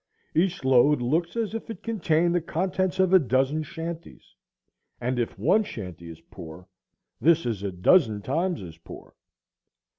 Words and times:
Each 0.33 0.63
load 0.65 0.99
looks 0.99 1.35
as 1.35 1.53
if 1.53 1.69
it 1.69 1.83
contained 1.83 2.33
the 2.33 2.41
contents 2.41 2.99
of 2.99 3.13
a 3.13 3.19
dozen 3.19 3.61
shanties; 3.61 4.33
and 4.99 5.19
if 5.19 5.37
one 5.37 5.63
shanty 5.63 6.09
is 6.09 6.21
poor, 6.21 6.67
this 7.19 7.45
is 7.45 7.61
a 7.61 7.71
dozen 7.71 8.23
times 8.23 8.63
as 8.63 8.79
poor. 8.79 9.15